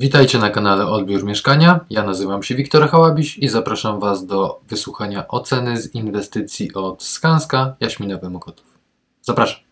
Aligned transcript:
Witajcie 0.00 0.38
na 0.38 0.50
kanale 0.50 0.86
Odbiór 0.86 1.24
Mieszkania. 1.24 1.80
Ja 1.90 2.02
nazywam 2.02 2.42
się 2.42 2.54
Wiktor 2.54 2.88
Hałabiś 2.88 3.38
i 3.38 3.48
zapraszam 3.48 4.00
Was 4.00 4.26
do 4.26 4.60
wysłuchania 4.68 5.28
oceny 5.28 5.80
z 5.80 5.94
inwestycji 5.94 6.74
od 6.74 7.02
Skanska 7.02 7.76
Jaśmina 7.80 8.18
Mokotów. 8.30 8.78
Zapraszam. 9.22 9.69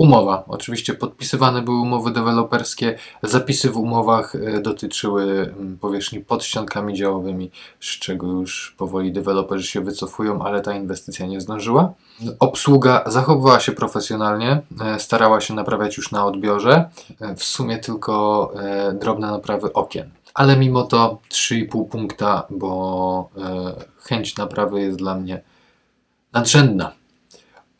Umowa. 0.00 0.44
Oczywiście 0.48 0.94
podpisywane 0.94 1.62
były 1.62 1.80
umowy 1.80 2.10
deweloperskie. 2.10 2.98
Zapisy 3.22 3.70
w 3.70 3.76
umowach 3.76 4.34
e, 4.34 4.60
dotyczyły 4.60 5.22
mm, 5.24 5.78
powierzchni 5.78 6.20
pod 6.20 6.44
ściankami 6.44 6.94
działowymi, 6.94 7.50
z 7.80 7.86
czego 7.86 8.26
już 8.26 8.74
powoli 8.78 9.12
deweloperzy 9.12 9.66
się 9.66 9.80
wycofują, 9.80 10.42
ale 10.42 10.60
ta 10.60 10.74
inwestycja 10.74 11.26
nie 11.26 11.40
zdążyła. 11.40 11.92
Obsługa 12.38 13.04
zachowywała 13.06 13.60
się 13.60 13.72
profesjonalnie, 13.72 14.60
e, 14.80 14.98
starała 14.98 15.40
się 15.40 15.54
naprawiać 15.54 15.96
już 15.96 16.10
na 16.10 16.26
odbiorze. 16.26 16.90
E, 17.20 17.36
w 17.36 17.44
sumie 17.44 17.78
tylko 17.78 18.52
drobne 19.00 19.30
naprawy 19.30 19.72
okien. 19.72 20.10
Ale 20.34 20.56
mimo 20.56 20.82
to 20.82 21.18
3,5 21.28 21.88
punkta, 21.88 22.46
bo 22.50 23.30
chęć 23.98 24.36
naprawy 24.36 24.80
jest 24.80 24.98
dla 24.98 25.14
mnie 25.14 25.42
nadrzędna. 26.32 26.99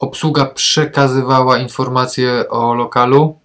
Obsługa 0.00 0.46
przekazywała 0.46 1.59
informacje 1.59 2.48
o 2.48 2.74
lokalu. 2.74 3.38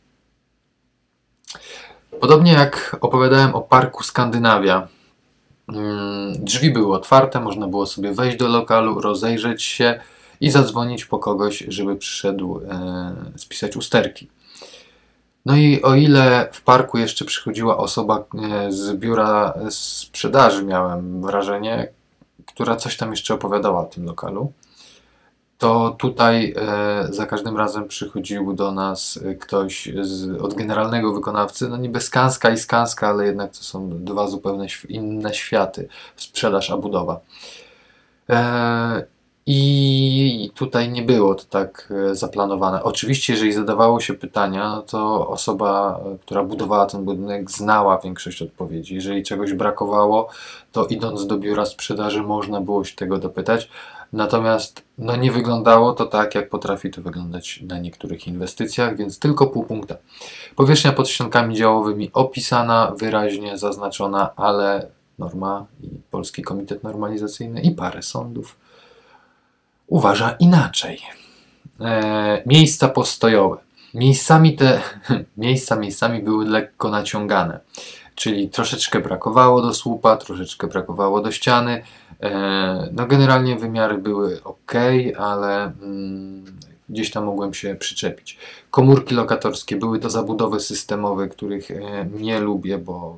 Podobnie 2.20 2.52
jak 2.52 2.98
opowiadałem 3.02 3.55
o 3.55 3.62
parku 3.62 4.04
Skandynawia. 4.04 4.88
Mm, 5.70 6.34
drzwi 6.46 6.70
były 6.70 6.96
otwarte, 6.96 7.40
można 7.40 7.68
było 7.68 7.86
sobie 7.86 8.13
wejść 8.13 8.38
do 8.38 8.48
lokalu, 8.48 9.02
rozejrzeć 9.02 9.63
się 9.63 9.99
i 10.41 10.52
zadzwonić 10.52 11.05
po 11.05 11.20
kogoś, 11.20 11.63
żeby 11.68 11.96
przyszedł 11.96 12.62
e, 12.70 13.16
spisać 13.38 13.76
usterki. 13.76 14.30
No 15.46 15.55
i 15.55 15.82
o 15.82 15.96
ile 15.96 16.49
w 16.52 16.62
parku 16.62 16.98
jeszcze 16.98 17.26
przychodziła 17.26 17.77
osoba 17.77 18.26
e, 18.52 18.72
z 18.72 18.94
biura 18.94 19.54
sprzedaży, 19.70 20.66
miałem 20.66 21.21
wrażenie, 21.21 21.87
która 22.46 22.76
coś 22.76 22.98
tam 22.98 23.12
jeszcze 23.12 23.34
opowiadała 23.34 23.82
o 23.82 23.85
tym 23.85 24.05
lokalu 24.05 24.54
to 25.66 25.96
tutaj 25.98 26.54
e, 26.58 27.08
za 27.13 27.26
każdym 27.26 27.58
razem 27.58 27.88
przychodził 27.88 28.54
do 28.54 28.71
nas 28.71 29.20
e, 29.26 29.35
ktoś 29.35 29.90
z, 30.02 30.41
od 30.41 30.54
generalnego 30.54 31.13
wykonawcy, 31.13 31.70
no 31.70 31.77
niby 31.77 32.02
Skanska 32.02 32.49
i 32.49 32.58
Skanska, 32.58 33.08
ale 33.08 33.26
jednak 33.26 33.52
to 33.52 33.63
są 33.63 33.90
dwa 33.90 34.27
zupełnie 34.27 34.68
inne 34.90 35.34
światy, 35.34 35.88
sprzedaż 36.16 36.71
a 36.71 36.77
budowa. 36.77 37.20
E, 38.30 39.05
I 39.46 40.52
tutaj 40.55 40.90
nie 40.90 41.02
było 41.02 41.36
to 41.36 41.43
tak 41.46 41.93
zaplanowane. 42.12 42.84
Oczywiście, 42.84 43.34
jeżeli 43.34 43.54
zadawało 43.54 43.99
się 43.99 44.13
pytania, 44.13 44.82
to 44.88 45.27
osoba, 45.27 45.99
która 46.21 46.43
budowała 46.43 46.86
ten 46.86 47.04
budynek, 47.04 47.52
znała 47.52 47.98
większość 47.98 48.41
odpowiedzi. 48.41 48.96
Jeżeli 48.96 49.24
czegoś 49.24 49.54
brakowało, 49.54 50.30
to 50.71 50.86
idąc 50.86 51.27
do 51.27 51.38
biura 51.38 51.66
sprzedaży, 51.66 52.24
można 52.24 52.62
było 52.62 52.84
się 52.84 52.96
tego 52.96 53.18
dopytać. 53.18 53.70
Natomiast 54.16 54.84
no 54.98 55.16
nie 55.16 55.32
wyglądało 55.32 55.94
to 55.94 56.05
tak, 56.05 56.35
jak 56.35 56.49
potrafi 56.49 56.91
to 56.91 57.02
wyglądać 57.02 57.62
na 57.68 57.80
niektórych 57.80 58.27
inwestycjach, 58.27 58.98
więc 58.98 59.20
tylko 59.20 59.48
pół 59.48 59.63
punkta. 59.63 59.96
Powierzchnia 60.55 60.91
pod 60.91 61.10
ściankami 61.10 61.55
działowymi 61.55 62.10
opisana, 62.13 62.93
wyraźnie 62.98 63.58
zaznaczona, 63.58 64.36
ale 64.36 64.88
norma 65.19 65.66
i 65.84 65.90
Polski 66.12 66.41
Komitet 66.41 66.84
Normalizacyjny 66.84 67.62
i 67.62 67.72
parę 67.72 68.02
sądów 68.02 68.58
uważa 69.88 70.36
inaczej. 70.40 71.00
E, 71.81 72.44
miejsca 72.46 72.88
postojowe. 72.88 73.58
Miejscami 73.94 74.56
te 74.56 74.81
miejsca 75.38 75.75
miejscami 75.75 76.24
były 76.24 76.46
lekko 76.46 76.90
naciągane, 76.90 77.59
czyli 78.16 78.50
troszeczkę 78.50 79.00
brakowało 79.00 79.62
do 79.62 79.74
słupa, 79.74 80.18
troszeczkę 80.18 80.68
brakowało 80.68 81.22
do 81.22 81.31
ściany, 81.31 81.81
E, 82.22 82.90
no 82.91 83.08
generalnie 83.08 83.56
wymiary 83.56 83.97
były 83.97 84.44
ok, 84.44 84.74
ale 85.18 85.64
mm, 85.64 86.46
gdzieś 86.90 87.12
tam 87.12 87.26
mogłem 87.26 87.53
się 87.53 87.76
przyczepić. 87.76 88.38
Komórki 88.72 89.16
lokatorskie 89.16 89.76
były 89.76 90.00
to 90.00 90.09
zabudowy 90.09 90.59
systemowe, 90.59 91.28
których 91.28 91.72
e, 91.72 92.06
nie 92.14 92.40
lubię, 92.40 92.78
bo 92.78 93.18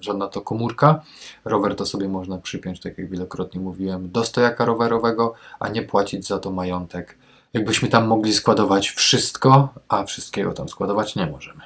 żadna 0.00 0.28
to 0.28 0.40
komórka. 0.40 1.02
Rower 1.44 1.76
to 1.76 1.86
sobie 1.86 2.08
można 2.08 2.38
przypiąć, 2.38 2.80
tak 2.80 2.98
jak 2.98 3.10
wielokrotnie 3.10 3.60
mówiłem, 3.60 4.10
do 4.10 4.24
stojaka 4.24 4.64
rowerowego, 4.64 5.34
a 5.60 5.68
nie 5.68 5.82
płacić 5.82 6.26
za 6.26 6.38
to 6.38 6.50
majątek. 6.50 7.18
Jakbyśmy 7.52 7.88
tam 7.88 8.06
mogli 8.06 8.32
składować 8.32 8.90
wszystko, 8.90 9.68
a 9.88 10.04
wszystkiego 10.04 10.52
tam 10.52 10.68
składować 10.68 11.16
nie 11.16 11.26
możemy. 11.26 11.60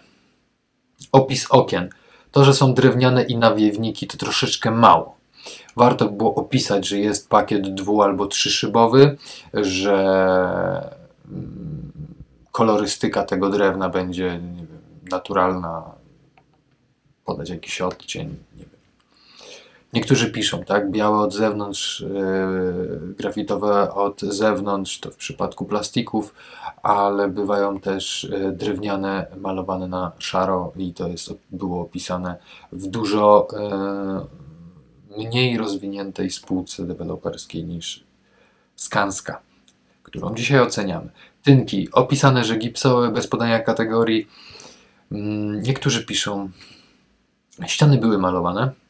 Opis 1.12 1.46
okien. 1.50 1.88
To, 2.32 2.44
że 2.44 2.54
są 2.54 2.74
drewniane 2.74 3.22
i 3.22 3.36
nawiewniki, 3.36 4.06
to 4.06 4.16
troszeczkę 4.16 4.70
mało 4.70 5.22
warto 5.76 6.08
było 6.08 6.34
opisać, 6.34 6.88
że 6.88 6.98
jest 6.98 7.28
pakiet 7.28 7.74
dwu 7.74 8.02
albo 8.02 8.26
trzyszybowy, 8.26 9.16
że 9.54 9.96
mm, 11.28 11.92
kolorystyka 12.52 13.22
tego 13.22 13.50
drewna 13.50 13.88
będzie 13.88 14.24
wiem, 14.24 14.66
naturalna, 15.10 15.82
podać 17.24 17.50
jakiś 17.50 17.80
odcień, 17.80 18.36
nie. 18.56 18.71
Niektórzy 19.92 20.30
piszą, 20.30 20.64
tak, 20.64 20.90
białe 20.90 21.18
od 21.18 21.34
zewnątrz, 21.34 22.00
yy, 22.00 23.14
grafitowe 23.18 23.94
od 23.94 24.20
zewnątrz, 24.20 25.00
to 25.00 25.10
w 25.10 25.16
przypadku 25.16 25.64
plastików, 25.64 26.34
ale 26.82 27.28
bywają 27.28 27.80
też 27.80 28.24
yy, 28.24 28.52
drewniane 28.52 29.26
malowane 29.36 29.88
na 29.88 30.12
szaro 30.18 30.72
i 30.76 30.94
to 30.94 31.08
jest, 31.08 31.34
było 31.50 31.82
opisane 31.82 32.36
w 32.72 32.86
dużo 32.86 33.48
yy, 35.16 35.26
mniej 35.26 35.58
rozwiniętej 35.58 36.30
spółce 36.30 36.86
deweloperskiej 36.86 37.64
niż 37.64 38.04
Skanska, 38.76 39.40
którą 40.02 40.34
dzisiaj 40.34 40.60
oceniamy. 40.60 41.08
Tynki 41.42 41.88
opisane, 41.92 42.44
że 42.44 42.56
gipsowe 42.56 43.10
bez 43.10 43.26
podania 43.26 43.60
kategorii. 43.60 44.28
Mm, 45.12 45.62
niektórzy 45.62 46.06
piszą, 46.06 46.50
ściany 47.66 47.98
były 47.98 48.18
malowane. 48.18 48.82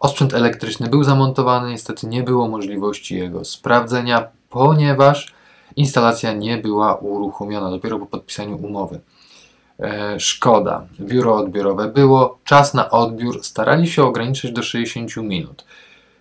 Osprzęt 0.00 0.34
elektryczny 0.34 0.88
był 0.88 1.04
zamontowany, 1.04 1.70
niestety 1.70 2.06
nie 2.06 2.22
było 2.22 2.48
możliwości 2.48 3.18
jego 3.18 3.44
sprawdzenia, 3.44 4.28
ponieważ 4.50 5.34
instalacja 5.76 6.32
nie 6.32 6.58
była 6.58 6.94
uruchomiona 6.94 7.70
dopiero 7.70 7.98
po 7.98 8.06
podpisaniu 8.06 8.56
umowy. 8.56 9.00
E, 9.80 10.20
szkoda. 10.20 10.86
Biuro 11.00 11.36
odbiorowe 11.36 11.88
było. 11.88 12.38
Czas 12.44 12.74
na 12.74 12.90
odbiór 12.90 13.44
starali 13.44 13.88
się 13.88 14.04
ograniczyć 14.04 14.52
do 14.52 14.62
60 14.62 15.16
minut. 15.16 15.64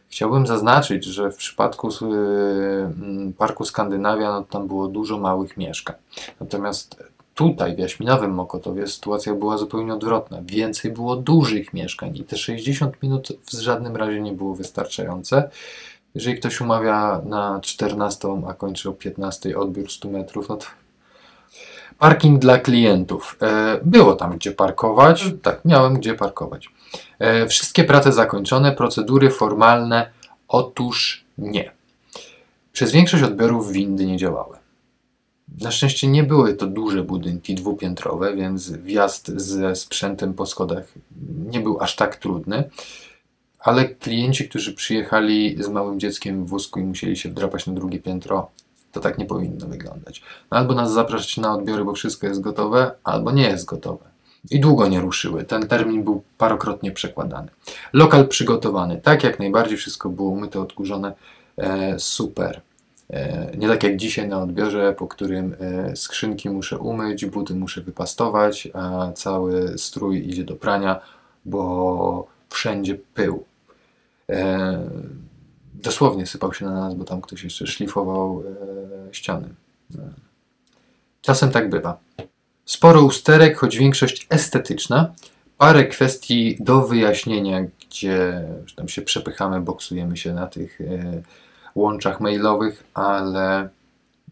Chciałbym 0.10 0.48
zaznaczyć, 0.48 1.06
że 1.06 1.32
w 1.32 1.36
przypadku 1.36 1.90
mm, 2.02 3.34
Parku 3.34 3.66
Skandynawia 3.66 4.32
no, 4.32 4.44
tam 4.44 4.68
było 4.68 4.88
dużo 4.88 5.18
małych 5.18 5.58
mieszkań. 5.58 5.96
Natomiast 6.40 7.04
tutaj 7.36 7.76
w 7.76 7.80
Jaśminowym 7.80 8.32
Mokotowie 8.32 8.88
sytuacja 8.88 9.34
była 9.34 9.58
zupełnie 9.58 9.94
odwrotna. 9.94 10.42
Więcej 10.46 10.92
było 10.92 11.16
dużych 11.16 11.74
mieszkań 11.74 12.18
i 12.18 12.24
te 12.24 12.38
60 12.38 13.04
minut 13.04 13.28
w 13.46 13.52
żadnym 13.52 13.96
razie 13.96 14.22
nie 14.22 14.34
było 14.34 14.56
wystarczające. 14.56 15.50
Jeżeli 16.16 16.38
ktoś 16.38 16.62
umawia 16.62 17.22
na 17.26 17.60
14, 17.64 18.28
a 18.48 18.54
kończy 18.54 18.90
o 18.90 18.94
15 18.94 19.58
odbiór 19.58 19.92
100 19.92 20.10
metrów, 20.10 20.50
no 20.50 20.58
to 20.58 20.66
Parking 22.00 22.40
dla 22.40 22.58
klientów. 22.58 23.38
E, 23.42 23.80
było 23.84 24.16
tam 24.16 24.38
gdzie 24.38 24.52
parkować. 24.52 25.26
Tak, 25.42 25.66
miałem 25.66 25.94
gdzie 25.94 26.14
parkować. 26.14 26.70
E, 27.20 27.48
wszystkie 27.48 27.84
prace 27.84 28.12
zakończone, 28.12 28.72
procedury 28.72 29.32
formalne. 29.32 30.10
Otóż 30.48 31.26
nie. 31.38 31.72
Przez 32.74 32.92
większość 32.92 33.24
odbiorów 33.24 33.72
windy 33.72 34.06
nie 34.06 34.18
działały. 34.18 34.58
Na 35.62 35.72
szczęście 35.72 36.08
nie 36.08 36.24
były 36.24 36.54
to 36.54 36.68
duże 36.68 37.04
budynki 37.04 37.56
dwupiętrowe, 37.56 38.36
więc 38.36 38.72
wjazd 38.72 39.28
ze 39.28 39.76
sprzętem 39.76 40.34
po 40.34 40.46
schodach 40.46 40.94
nie 41.46 41.60
był 41.60 41.82
aż 41.82 41.96
tak 41.96 42.16
trudny. 42.16 42.70
Ale 43.60 43.86
klienci, 43.86 44.50
którzy 44.50 44.74
przyjechali 44.74 45.64
z 45.64 45.68
małym 45.68 46.00
dzieckiem 46.00 46.46
w 46.46 46.50
wózku 46.50 46.80
i 46.80 46.84
musieli 46.84 47.18
się 47.18 47.30
wdrapać 47.30 47.68
na 47.68 47.74
drugie 47.74 48.00
piętro, 48.00 48.50
to 48.92 49.00
tak 49.00 49.18
nie 49.18 49.26
powinno 49.26 49.68
wyglądać. 49.68 50.22
No 50.52 50.58
albo 50.58 50.74
nas 50.74 50.94
zapraszać 50.94 51.38
na 51.38 51.54
odbiory, 51.54 51.86
bo 51.86 51.94
wszystko 51.94 52.28
jest 52.28 52.42
gotowe, 52.42 52.92
albo 53.04 53.32
nie 53.32 53.44
jest 53.44 53.66
gotowe. 53.66 54.06
I 54.52 54.60
długo 54.60 54.88
nie 54.88 55.02
ruszyły. 55.02 55.44
Ten 55.44 55.68
termin 55.68 56.04
był 56.04 56.24
parokrotnie 56.38 56.92
przekładany. 56.92 57.48
Lokal 57.94 58.28
przygotowany. 58.28 59.02
Tak, 59.04 59.24
jak 59.24 59.40
najbardziej 59.40 59.78
wszystko 59.78 60.10
było 60.10 60.30
umyte, 60.30 60.60
odkurzone. 60.60 61.14
E, 61.58 62.00
super. 62.00 62.62
E, 63.10 63.52
nie 63.58 63.68
tak 63.68 63.84
jak 63.84 63.98
dzisiaj 63.98 64.28
na 64.28 64.42
odbiorze, 64.42 64.94
po 64.98 65.08
którym 65.08 65.56
e, 65.60 65.96
skrzynki 65.96 66.50
muszę 66.50 66.78
umyć, 66.78 67.26
buty 67.26 67.56
muszę 67.56 67.82
wypastować, 67.82 68.68
a 68.74 69.12
cały 69.12 69.78
strój 69.78 70.30
idzie 70.30 70.44
do 70.44 70.56
prania, 70.56 71.00
bo 71.46 72.28
wszędzie 72.50 72.96
pył. 73.14 73.46
E, 74.30 74.80
dosłownie 75.74 76.26
sypał 76.26 76.54
się 76.54 76.66
na 76.66 76.74
nas, 76.74 76.96
bo 76.96 77.04
tam 77.04 77.22
ktoś 77.22 77.44
jeszcze 77.44 77.68
szlifował 77.68 78.44
ściany. 79.12 79.50
Czasem 81.22 81.52
tak 81.52 81.70
bywa. 81.70 81.98
Sporo 82.66 83.02
usterek, 83.02 83.58
choć 83.58 83.78
większość 83.78 84.28
estetyczna. 84.30 85.14
parę 85.58 85.86
kwestii 85.86 86.58
do 86.60 86.82
wyjaśnienia, 86.82 87.66
gdzie 87.80 88.48
tam 88.76 88.88
się 88.88 89.02
przepychamy, 89.02 89.62
boksujemy 89.62 90.18
się 90.18 90.34
na 90.34 90.48
tych 90.48 90.80
łączach 91.76 92.20
mailowych, 92.20 92.84
ale 92.94 93.70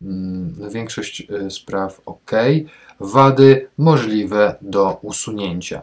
mm, 0.01 0.69
większość 0.69 1.27
e, 1.29 1.51
spraw 1.51 2.01
ok. 2.05 2.31
Wady 2.99 3.69
możliwe 3.77 4.55
do 4.61 4.99
usunięcia. 5.01 5.81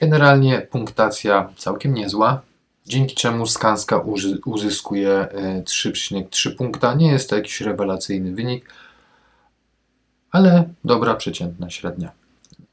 Generalnie 0.00 0.60
punktacja 0.60 1.48
całkiem 1.56 1.94
niezła, 1.94 2.42
dzięki 2.86 3.14
czemu 3.14 3.46
Skanska 3.46 4.04
uzyskuje 4.44 5.10
e, 5.10 5.62
3,3 5.62 6.56
punkta. 6.56 6.94
Nie 6.94 7.12
jest 7.12 7.30
to 7.30 7.36
jakiś 7.36 7.60
rewelacyjny 7.60 8.34
wynik, 8.34 8.74
ale 10.30 10.68
dobra 10.84 11.14
przeciętna 11.14 11.70
średnia. 11.70 12.10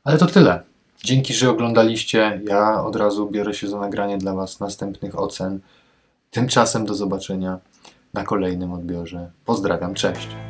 Ale 0.03 0.17
to 0.17 0.25
tyle. 0.25 0.61
Dzięki, 1.03 1.33
że 1.33 1.49
oglądaliście. 1.49 2.41
Ja 2.43 2.83
od 2.83 2.95
razu 2.95 3.29
biorę 3.29 3.53
się 3.53 3.67
za 3.67 3.79
nagranie 3.79 4.17
dla 4.17 4.33
Was 4.33 4.59
następnych 4.59 5.19
ocen. 5.19 5.59
Tymczasem 6.31 6.85
do 6.85 6.95
zobaczenia 6.95 7.59
na 8.17 8.23
kolejnym 8.23 8.73
odbiorze. 8.73 9.31
Pozdrawiam, 9.45 9.93
cześć. 9.93 10.46